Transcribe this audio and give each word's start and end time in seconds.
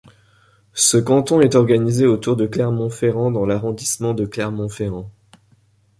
Ce 0.73 0.97
canton 0.97 1.41
est 1.41 1.53
organisé 1.53 2.07
autour 2.07 2.35
de 2.35 2.47
Clermont-Ferrand 2.47 3.29
dans 3.29 3.45
l'arrondissement 3.45 4.15
de 4.15 4.25
Clermont-Ferrand. 4.25 5.11